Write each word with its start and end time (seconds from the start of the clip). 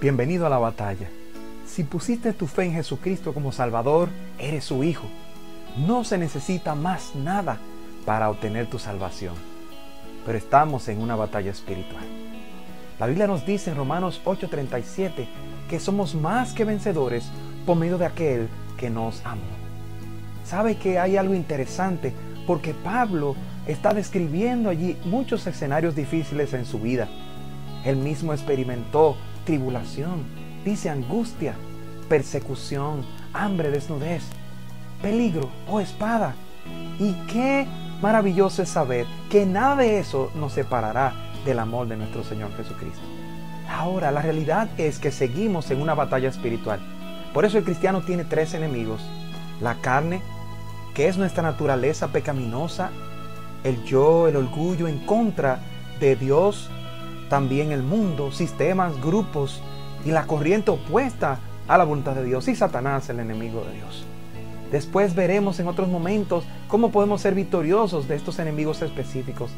Bienvenido 0.00 0.44
a 0.44 0.50
la 0.50 0.58
batalla. 0.58 1.08
Si 1.64 1.84
pusiste 1.84 2.32
tu 2.32 2.46
fe 2.46 2.64
en 2.64 2.72
Jesucristo 2.72 3.32
como 3.32 3.52
Salvador, 3.52 4.08
eres 4.38 4.64
su 4.64 4.84
hijo. 4.84 5.06
No 5.86 6.04
se 6.04 6.18
necesita 6.18 6.74
más 6.74 7.14
nada 7.14 7.58
para 8.04 8.28
obtener 8.28 8.66
tu 8.66 8.78
salvación. 8.78 9.34
Pero 10.26 10.36
estamos 10.36 10.88
en 10.88 11.00
una 11.00 11.16
batalla 11.16 11.52
espiritual. 11.52 12.04
La 12.98 13.06
Biblia 13.06 13.26
nos 13.26 13.46
dice 13.46 13.70
en 13.70 13.76
Romanos 13.76 14.20
8:37 14.24 15.26
que 15.70 15.80
somos 15.80 16.14
más 16.14 16.52
que 16.52 16.64
vencedores 16.64 17.30
por 17.64 17.76
medio 17.76 17.96
de 17.96 18.06
aquel 18.06 18.48
que 18.76 18.90
nos 18.90 19.24
amó. 19.24 19.42
¿Sabe 20.44 20.76
que 20.76 20.98
hay 20.98 21.16
algo 21.16 21.34
interesante? 21.34 22.12
Porque 22.46 22.74
Pablo 22.74 23.36
está 23.66 23.94
describiendo 23.94 24.68
allí 24.68 24.98
muchos 25.04 25.46
escenarios 25.46 25.94
difíciles 25.94 26.52
en 26.52 26.66
su 26.66 26.80
vida. 26.80 27.08
Él 27.84 27.96
mismo 27.96 28.32
experimentó 28.34 29.16
tribulación, 29.44 30.24
dice 30.64 30.90
angustia, 30.90 31.54
persecución, 32.08 33.04
hambre, 33.32 33.70
desnudez, 33.70 34.22
peligro 35.02 35.50
o 35.68 35.80
espada. 35.80 36.34
Y 36.98 37.12
qué 37.26 37.66
maravilloso 38.00 38.62
es 38.62 38.68
saber 38.68 39.06
que 39.30 39.46
nada 39.46 39.76
de 39.76 39.98
eso 39.98 40.30
nos 40.34 40.52
separará 40.52 41.12
del 41.44 41.58
amor 41.58 41.88
de 41.88 41.96
nuestro 41.96 42.24
Señor 42.24 42.56
Jesucristo. 42.56 43.02
Ahora, 43.68 44.10
la 44.10 44.22
realidad 44.22 44.68
es 44.78 44.98
que 44.98 45.10
seguimos 45.10 45.70
en 45.70 45.80
una 45.80 45.94
batalla 45.94 46.28
espiritual. 46.28 46.80
Por 47.32 47.44
eso 47.44 47.58
el 47.58 47.64
cristiano 47.64 48.02
tiene 48.02 48.24
tres 48.24 48.54
enemigos. 48.54 49.00
La 49.60 49.76
carne, 49.76 50.22
que 50.94 51.08
es 51.08 51.16
nuestra 51.16 51.42
naturaleza 51.42 52.08
pecaminosa, 52.08 52.90
el 53.64 53.82
yo, 53.84 54.28
el 54.28 54.36
orgullo 54.36 54.86
en 54.86 54.98
contra 55.00 55.58
de 55.98 56.16
Dios, 56.16 56.70
también 57.28 57.72
el 57.72 57.82
mundo, 57.82 58.32
sistemas, 58.32 59.00
grupos 59.00 59.60
y 60.04 60.10
la 60.10 60.26
corriente 60.26 60.70
opuesta 60.70 61.38
a 61.68 61.78
la 61.78 61.84
voluntad 61.84 62.14
de 62.14 62.24
Dios 62.24 62.48
y 62.48 62.54
Satanás, 62.54 63.08
el 63.08 63.20
enemigo 63.20 63.64
de 63.64 63.74
Dios. 63.74 64.04
Después 64.70 65.14
veremos 65.14 65.60
en 65.60 65.68
otros 65.68 65.88
momentos 65.88 66.44
cómo 66.68 66.90
podemos 66.90 67.20
ser 67.20 67.34
victoriosos 67.34 68.08
de 68.08 68.16
estos 68.16 68.38
enemigos 68.38 68.82
específicos, 68.82 69.50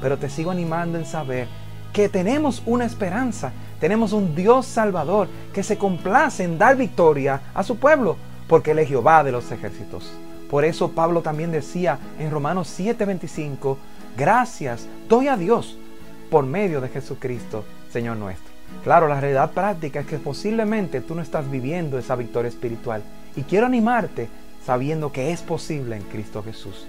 pero 0.00 0.18
te 0.18 0.30
sigo 0.30 0.50
animando 0.50 0.98
en 0.98 1.04
saber 1.04 1.46
que 1.92 2.08
tenemos 2.08 2.62
una 2.64 2.86
esperanza, 2.86 3.52
tenemos 3.80 4.12
un 4.12 4.34
Dios 4.34 4.66
salvador 4.66 5.28
que 5.52 5.62
se 5.62 5.76
complace 5.76 6.44
en 6.44 6.58
dar 6.58 6.76
victoria 6.76 7.42
a 7.54 7.62
su 7.62 7.76
pueblo, 7.76 8.16
porque 8.48 8.70
Él 8.70 8.78
es 8.78 8.88
Jehová 8.88 9.22
de 9.22 9.32
los 9.32 9.50
ejércitos. 9.52 10.10
Por 10.50 10.64
eso 10.64 10.92
Pablo 10.92 11.22
también 11.22 11.52
decía 11.52 11.98
en 12.18 12.30
Romanos 12.30 12.68
7:25, 12.78 13.76
gracias 14.16 14.86
doy 15.08 15.28
a 15.28 15.36
Dios 15.36 15.78
por 16.32 16.46
medio 16.46 16.80
de 16.80 16.88
Jesucristo, 16.88 17.62
Señor 17.92 18.16
nuestro. 18.16 18.50
Claro, 18.84 19.06
la 19.06 19.20
realidad 19.20 19.50
práctica 19.50 20.00
es 20.00 20.06
que 20.06 20.16
posiblemente 20.16 21.02
tú 21.02 21.14
no 21.14 21.20
estás 21.20 21.50
viviendo 21.50 21.98
esa 21.98 22.16
victoria 22.16 22.48
espiritual. 22.48 23.02
Y 23.36 23.42
quiero 23.42 23.66
animarte 23.66 24.30
sabiendo 24.64 25.12
que 25.12 25.30
es 25.30 25.42
posible 25.42 25.94
en 25.94 26.02
Cristo 26.04 26.42
Jesús. 26.42 26.86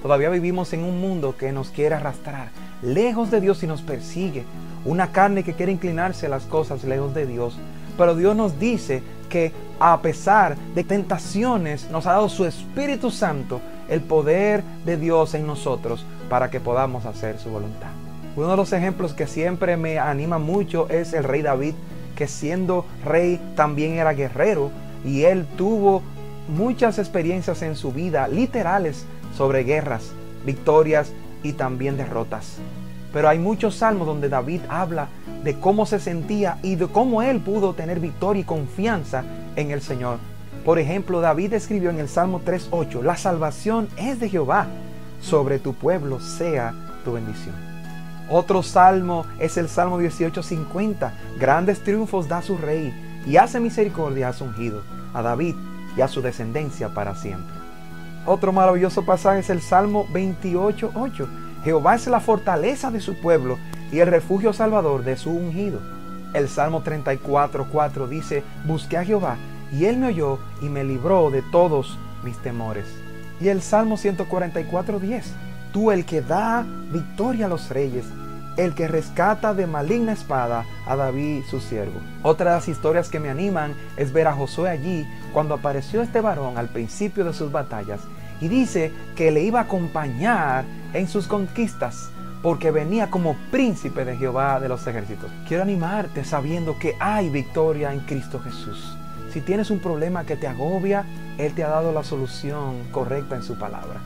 Todavía 0.00 0.30
vivimos 0.30 0.72
en 0.72 0.84
un 0.84 1.02
mundo 1.02 1.36
que 1.36 1.52
nos 1.52 1.68
quiere 1.68 1.96
arrastrar 1.96 2.48
lejos 2.80 3.30
de 3.30 3.42
Dios 3.42 3.62
y 3.62 3.66
nos 3.66 3.82
persigue. 3.82 4.44
Una 4.86 5.12
carne 5.12 5.44
que 5.44 5.52
quiere 5.52 5.72
inclinarse 5.72 6.24
a 6.24 6.30
las 6.30 6.44
cosas 6.44 6.82
lejos 6.82 7.14
de 7.14 7.26
Dios. 7.26 7.58
Pero 7.98 8.16
Dios 8.16 8.34
nos 8.34 8.58
dice 8.58 9.02
que 9.28 9.52
a 9.80 10.00
pesar 10.00 10.56
de 10.74 10.82
tentaciones 10.82 11.90
nos 11.90 12.06
ha 12.06 12.12
dado 12.12 12.30
su 12.30 12.46
Espíritu 12.46 13.10
Santo, 13.10 13.60
el 13.86 14.00
poder 14.00 14.64
de 14.86 14.96
Dios 14.96 15.34
en 15.34 15.46
nosotros 15.46 16.06
para 16.30 16.50
que 16.50 16.58
podamos 16.58 17.04
hacer 17.04 17.38
su 17.38 17.50
voluntad. 17.50 18.07
Uno 18.38 18.50
de 18.50 18.56
los 18.56 18.72
ejemplos 18.72 19.14
que 19.14 19.26
siempre 19.26 19.76
me 19.76 19.98
anima 19.98 20.38
mucho 20.38 20.88
es 20.90 21.12
el 21.12 21.24
rey 21.24 21.42
David, 21.42 21.74
que 22.14 22.28
siendo 22.28 22.86
rey 23.04 23.40
también 23.56 23.94
era 23.94 24.12
guerrero 24.12 24.70
y 25.04 25.24
él 25.24 25.44
tuvo 25.56 26.04
muchas 26.46 27.00
experiencias 27.00 27.62
en 27.62 27.74
su 27.74 27.90
vida 27.90 28.28
literales 28.28 29.06
sobre 29.36 29.64
guerras, 29.64 30.12
victorias 30.46 31.10
y 31.42 31.54
también 31.54 31.96
derrotas. 31.96 32.58
Pero 33.12 33.28
hay 33.28 33.40
muchos 33.40 33.74
salmos 33.74 34.06
donde 34.06 34.28
David 34.28 34.60
habla 34.68 35.08
de 35.42 35.58
cómo 35.58 35.84
se 35.84 35.98
sentía 35.98 36.58
y 36.62 36.76
de 36.76 36.86
cómo 36.86 37.22
él 37.22 37.40
pudo 37.40 37.74
tener 37.74 37.98
victoria 37.98 38.42
y 38.42 38.44
confianza 38.44 39.24
en 39.56 39.72
el 39.72 39.82
Señor. 39.82 40.18
Por 40.64 40.78
ejemplo, 40.78 41.20
David 41.20 41.54
escribió 41.54 41.90
en 41.90 41.98
el 41.98 42.08
Salmo 42.08 42.40
3.8, 42.46 43.02
la 43.02 43.16
salvación 43.16 43.88
es 43.96 44.20
de 44.20 44.28
Jehová, 44.28 44.68
sobre 45.20 45.58
tu 45.58 45.74
pueblo 45.74 46.20
sea 46.20 46.72
tu 47.04 47.14
bendición. 47.14 47.67
Otro 48.30 48.62
salmo 48.62 49.24
es 49.38 49.56
el 49.56 49.68
Salmo 49.68 49.98
18:50. 49.98 51.12
Grandes 51.38 51.82
triunfos 51.82 52.28
da 52.28 52.42
su 52.42 52.58
rey 52.58 52.92
y 53.26 53.36
hace 53.36 53.58
misericordia 53.58 54.28
a 54.28 54.32
su 54.32 54.44
ungido, 54.44 54.82
a 55.14 55.22
David 55.22 55.54
y 55.96 56.02
a 56.02 56.08
su 56.08 56.20
descendencia 56.20 56.90
para 56.90 57.14
siempre. 57.14 57.54
Otro 58.26 58.52
maravilloso 58.52 59.06
pasaje 59.06 59.40
es 59.40 59.48
el 59.48 59.62
Salmo 59.62 60.06
28:8. 60.12 61.26
Jehová 61.64 61.94
es 61.94 62.06
la 62.06 62.20
fortaleza 62.20 62.90
de 62.90 63.00
su 63.00 63.18
pueblo 63.18 63.58
y 63.90 64.00
el 64.00 64.08
refugio 64.08 64.52
salvador 64.52 65.04
de 65.04 65.16
su 65.16 65.30
ungido. 65.30 65.80
El 66.34 66.48
Salmo 66.50 66.82
34:4 66.84 68.06
dice, 68.08 68.44
busqué 68.66 68.98
a 68.98 69.04
Jehová 69.04 69.36
y 69.72 69.86
él 69.86 69.96
me 69.96 70.08
oyó 70.08 70.38
y 70.60 70.68
me 70.68 70.84
libró 70.84 71.30
de 71.30 71.40
todos 71.50 71.98
mis 72.22 72.36
temores. 72.38 72.86
Y 73.40 73.48
el 73.48 73.62
Salmo 73.62 73.96
144:10 73.96 75.47
tú 75.72 75.90
el 75.90 76.04
que 76.04 76.22
da 76.22 76.64
victoria 76.92 77.46
a 77.46 77.48
los 77.48 77.68
reyes, 77.70 78.04
el 78.56 78.74
que 78.74 78.88
rescata 78.88 79.54
de 79.54 79.66
maligna 79.66 80.12
espada 80.12 80.64
a 80.86 80.96
David 80.96 81.42
su 81.48 81.60
siervo. 81.60 82.00
Otra 82.22 82.50
de 82.50 82.56
las 82.56 82.68
historias 82.68 83.08
que 83.08 83.20
me 83.20 83.30
animan 83.30 83.74
es 83.96 84.12
ver 84.12 84.26
a 84.26 84.34
Josué 84.34 84.70
allí 84.70 85.06
cuando 85.32 85.54
apareció 85.54 86.02
este 86.02 86.20
varón 86.20 86.58
al 86.58 86.68
principio 86.68 87.24
de 87.24 87.32
sus 87.32 87.52
batallas 87.52 88.00
y 88.40 88.48
dice 88.48 88.92
que 89.16 89.30
le 89.30 89.42
iba 89.42 89.60
a 89.60 89.64
acompañar 89.64 90.64
en 90.92 91.08
sus 91.08 91.26
conquistas 91.26 92.10
porque 92.42 92.70
venía 92.70 93.10
como 93.10 93.36
príncipe 93.50 94.04
de 94.04 94.16
Jehová 94.16 94.60
de 94.60 94.68
los 94.68 94.86
ejércitos. 94.86 95.30
Quiero 95.46 95.62
animarte 95.62 96.24
sabiendo 96.24 96.78
que 96.78 96.94
hay 97.00 97.30
victoria 97.30 97.92
en 97.92 98.00
Cristo 98.00 98.40
Jesús. 98.40 98.96
Si 99.32 99.40
tienes 99.40 99.70
un 99.70 99.80
problema 99.80 100.24
que 100.24 100.36
te 100.36 100.46
agobia, 100.46 101.04
Él 101.36 101.52
te 101.54 101.64
ha 101.64 101.68
dado 101.68 101.92
la 101.92 102.02
solución 102.02 102.84
correcta 102.90 103.36
en 103.36 103.42
su 103.42 103.58
palabra. 103.58 104.00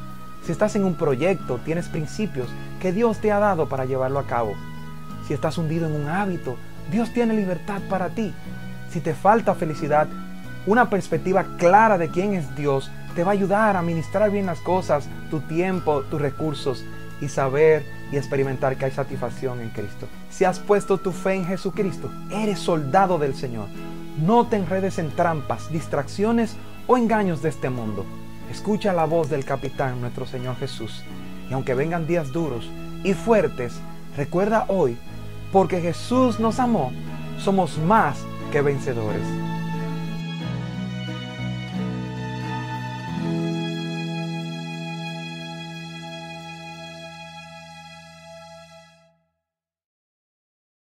Si 0.45 0.53
estás 0.53 0.75
en 0.75 0.85
un 0.85 0.95
proyecto, 0.95 1.61
tienes 1.65 1.89
principios 1.89 2.49
que 2.81 2.93
Dios 2.93 3.19
te 3.19 3.31
ha 3.31 3.39
dado 3.39 3.69
para 3.69 3.85
llevarlo 3.85 4.19
a 4.19 4.27
cabo. 4.27 4.55
Si 5.27 5.35
estás 5.35 5.57
hundido 5.57 5.87
en 5.87 5.95
un 5.95 6.09
hábito, 6.09 6.57
Dios 6.91 7.13
tiene 7.13 7.35
libertad 7.35 7.81
para 7.89 8.09
ti. 8.09 8.35
Si 8.91 9.01
te 9.01 9.15
falta 9.15 9.55
felicidad, 9.55 10.09
una 10.67 10.91
perspectiva 10.91 11.45
clara 11.59 11.97
de 11.97 12.09
quién 12.09 12.35
es 12.35 12.55
Dios 12.57 12.91
te 13.15 13.25
va 13.25 13.31
a 13.31 13.35
ayudar 13.35 13.77
a 13.77 13.81
administrar 13.81 14.31
bien 14.31 14.47
las 14.47 14.61
cosas, 14.61 15.09
tu 15.31 15.41
tiempo, 15.41 16.03
tus 16.11 16.21
recursos 16.21 16.85
y 17.21 17.29
saber 17.29 17.85
y 18.11 18.17
experimentar 18.17 18.77
que 18.77 18.87
hay 18.87 18.91
satisfacción 18.91 19.61
en 19.61 19.71
Cristo. 19.71 20.09
Si 20.31 20.45
has 20.45 20.59
puesto 20.59 20.99
tu 20.99 21.13
fe 21.13 21.35
en 21.35 21.45
Jesucristo, 21.45 22.11
eres 22.31 22.59
soldado 22.59 23.19
del 23.19 23.35
Señor. 23.35 23.69
No 24.25 24.47
te 24.47 24.57
enredes 24.57 24.99
en 24.99 25.11
trampas, 25.11 25.71
distracciones 25.71 26.57
o 26.87 26.97
engaños 26.97 27.43
de 27.43 27.51
este 27.51 27.71
mundo. 27.71 28.05
Escucha 28.53 28.93
la 28.93 29.07
voz 29.07 29.31
del 29.31 29.47
capitán, 29.47 30.03
nuestro 30.03 30.27
Señor 30.27 30.57
Jesús. 30.57 31.03
Y 31.49 31.55
aunque 31.55 31.73
vengan 31.73 32.07
días 32.07 32.33
duros 32.33 32.69
y 33.03 33.15
fuertes, 33.15 33.81
recuerda 34.15 34.67
hoy, 34.69 34.99
porque 35.51 35.81
Jesús 35.81 36.39
nos 36.39 36.61
amó, 36.61 36.93
somos 37.39 37.79
más 37.79 38.23
que 38.53 38.61
vencedores. 38.61 39.52